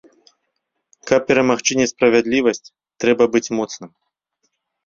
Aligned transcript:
Каб 1.11 1.21
перамагчы 1.29 1.73
несправядлівасць, 1.81 2.73
трэба 3.05 3.23
быць 3.37 3.53
моцным. 3.59 3.89